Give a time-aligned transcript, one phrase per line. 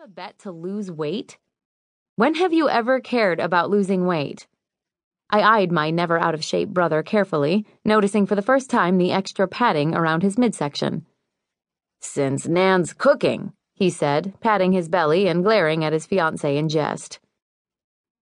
[0.00, 1.38] a bet to lose weight?
[2.14, 4.46] When have you ever cared about losing weight?
[5.28, 9.10] I eyed my never out of shape brother carefully, noticing for the first time the
[9.10, 11.04] extra padding around his midsection.
[12.00, 17.18] Since Nan's cooking, he said, patting his belly and glaring at his fiancée in jest.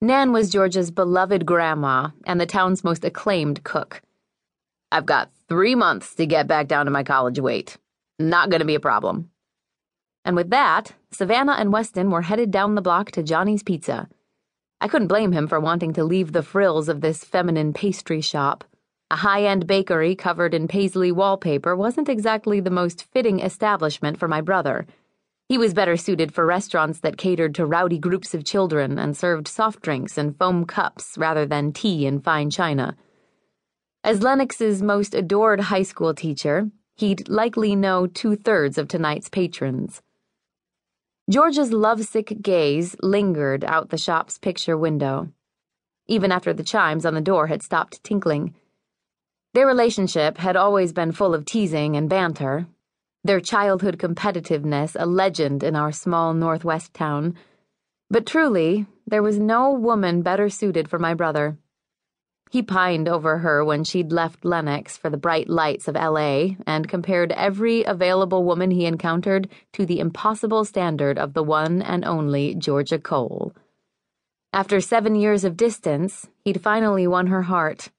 [0.00, 4.00] Nan was Georgia's beloved grandma and the town's most acclaimed cook.
[4.92, 7.78] I've got three months to get back down to my college weight.
[8.20, 9.30] Not gonna be a problem.
[10.28, 14.10] And with that, Savannah and Weston were headed down the block to Johnny's Pizza.
[14.78, 18.62] I couldn't blame him for wanting to leave the frills of this feminine pastry shop.
[19.10, 24.28] A high end bakery covered in paisley wallpaper wasn't exactly the most fitting establishment for
[24.28, 24.86] my brother.
[25.48, 29.48] He was better suited for restaurants that catered to rowdy groups of children and served
[29.48, 32.98] soft drinks in foam cups rather than tea in fine china.
[34.04, 40.02] As Lenox's most adored high school teacher, he'd likely know two thirds of tonight's patrons.
[41.28, 45.28] Georgia's lovesick gaze lingered out the shop's picture window,
[46.06, 48.54] even after the chimes on the door had stopped tinkling.
[49.52, 52.66] Their relationship had always been full of teasing and banter,
[53.24, 57.34] their childhood competitiveness a legend in our small northwest town.
[58.08, 61.58] But truly, there was no woman better suited for my brother.
[62.50, 66.88] He pined over her when she'd left Lenox for the bright lights of LA and
[66.88, 72.54] compared every available woman he encountered to the impossible standard of the one and only
[72.54, 73.52] Georgia Cole.
[74.52, 77.90] After seven years of distance, he'd finally won her heart.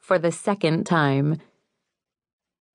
[0.00, 1.40] For the second time.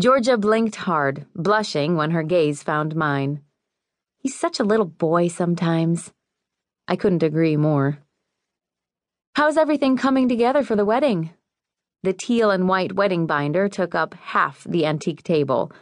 [0.00, 3.42] Georgia blinked hard, blushing when her gaze found mine.
[4.18, 6.12] He's such a little boy sometimes.
[6.88, 7.98] I couldn't agree more.
[9.34, 11.30] How's everything coming together for the wedding?
[12.02, 15.72] The teal and white wedding binder took up half the antique table.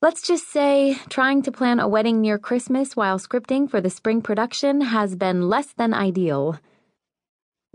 [0.00, 4.22] Let's just say trying to plan a wedding near Christmas while scripting for the spring
[4.22, 6.58] production has been less than ideal.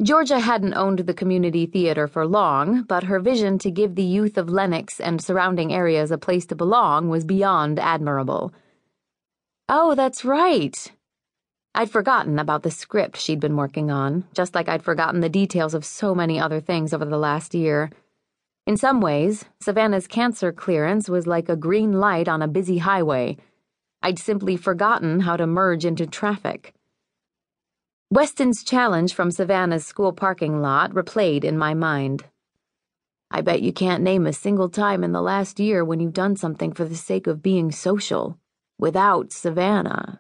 [0.02, 4.36] Georgia hadn't owned the community theater for long, but her vision to give the youth
[4.36, 8.52] of Lenox and surrounding areas a place to belong was beyond admirable.
[9.68, 10.92] Oh, that's right.
[11.80, 15.74] I'd forgotten about the script she'd been working on, just like I'd forgotten the details
[15.74, 17.90] of so many other things over the last year.
[18.68, 23.38] In some ways, Savannah's cancer clearance was like a green light on a busy highway.
[24.02, 26.74] I'd simply forgotten how to merge into traffic.
[28.12, 32.26] Weston's challenge from Savannah's school parking lot replayed in my mind.
[33.32, 36.36] I bet you can't name a single time in the last year when you've done
[36.36, 38.38] something for the sake of being social
[38.78, 40.20] without Savannah.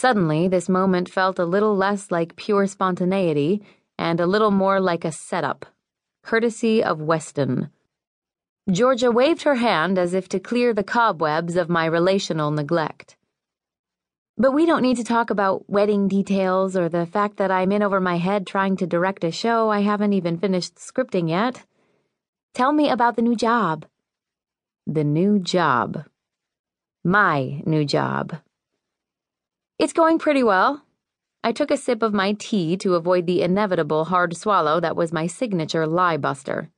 [0.00, 3.62] Suddenly, this moment felt a little less like pure spontaneity
[3.98, 5.66] and a little more like a setup,
[6.22, 7.68] courtesy of Weston.
[8.70, 13.18] Georgia waved her hand as if to clear the cobwebs of my relational neglect.
[14.38, 17.82] But we don't need to talk about wedding details or the fact that I'm in
[17.82, 21.66] over my head trying to direct a show I haven't even finished scripting yet.
[22.54, 23.84] Tell me about the new job.
[24.86, 26.06] The new job.
[27.04, 28.40] My new job.
[29.80, 30.82] It's going pretty well.
[31.42, 35.10] I took a sip of my tea to avoid the inevitable hard swallow that was
[35.10, 36.68] my signature lie buster.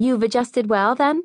[0.00, 1.22] You've adjusted well, then?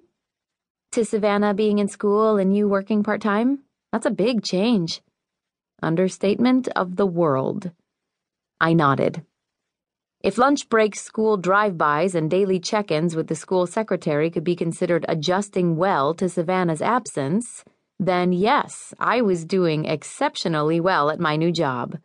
[0.91, 3.63] To Savannah being in school and you working part time?
[3.91, 5.01] That's a big change.
[5.81, 7.72] Understatement of the world.
[8.62, 9.24] I nodded.
[10.22, 14.44] If lunch breaks, school drive bys, and daily check ins with the school secretary could
[14.44, 17.63] be considered adjusting well to Savannah's absence,
[18.00, 21.97] then yes, I was doing exceptionally well at my new job.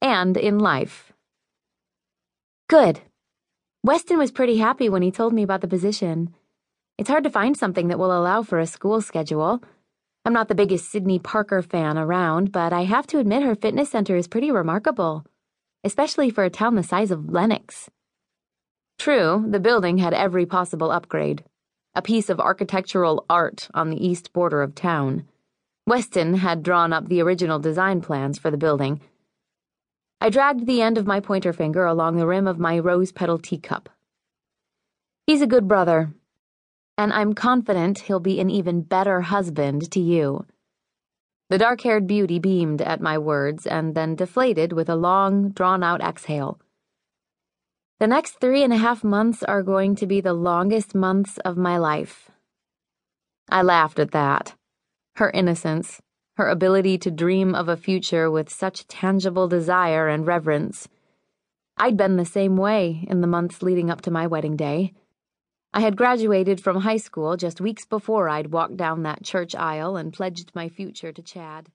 [0.00, 1.12] And in life.
[2.68, 3.00] Good.
[3.84, 6.34] Weston was pretty happy when he told me about the position.
[6.98, 9.62] It's hard to find something that will allow for a school schedule.
[10.24, 13.90] I'm not the biggest Sydney Parker fan around, but I have to admit her fitness
[13.90, 15.24] center is pretty remarkable,
[15.84, 17.88] especially for a town the size of Lenox.
[18.98, 21.44] True, the building had every possible upgrade
[21.98, 25.26] a piece of architectural art on the east border of town.
[25.84, 29.00] Weston had drawn up the original design plans for the building.
[30.20, 33.40] I dragged the end of my pointer finger along the rim of my rose petal
[33.40, 33.88] teacup.
[35.26, 36.14] He's a good brother,
[36.96, 40.46] and I'm confident he'll be an even better husband to you.
[41.50, 45.82] The dark haired beauty beamed at my words and then deflated with a long, drawn
[45.82, 46.60] out exhale.
[48.00, 51.56] The next three and a half months are going to be the longest months of
[51.56, 52.30] my life.
[53.50, 54.54] I laughed at that.
[55.16, 56.00] Her innocence,
[56.36, 60.86] her ability to dream of a future with such tangible desire and reverence.
[61.76, 64.92] I'd been the same way in the months leading up to my wedding day.
[65.74, 69.96] I had graduated from high school just weeks before I'd walked down that church aisle
[69.96, 71.68] and pledged my future to Chad.